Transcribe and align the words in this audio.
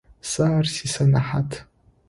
Сэ 0.31 0.43
ар 0.57 0.65
сисэнэхьат. 0.75 1.51